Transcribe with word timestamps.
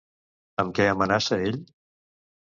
Amb 0.63 0.71
què 0.79 0.87
amenaça 0.93 1.37
ell? 1.49 1.59